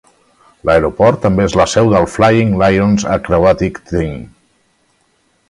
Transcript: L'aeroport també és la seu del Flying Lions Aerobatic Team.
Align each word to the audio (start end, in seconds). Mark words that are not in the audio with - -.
L'aeroport 0.69 1.19
també 1.25 1.45
és 1.49 1.55
la 1.61 1.67
seu 1.73 1.91
del 1.91 2.07
Flying 2.15 2.57
Lions 2.63 3.07
Aerobatic 3.17 3.79
Team. 3.93 4.19